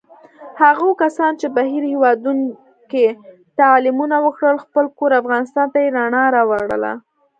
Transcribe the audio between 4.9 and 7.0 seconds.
کور افغانستان ته یې رڼا راوړله.